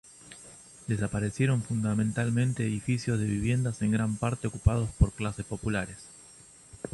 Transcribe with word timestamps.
Desaparecieron 0.87 1.61
fundamentalmente 1.61 2.63
edificios 2.65 3.19
de 3.19 3.25
viviendas 3.25 3.83
en 3.83 3.91
gran 3.91 4.15
parte 4.17 4.47
ocupadas 4.47 4.89
por 4.97 5.11
clases 5.13 5.45
populares. 5.45 5.99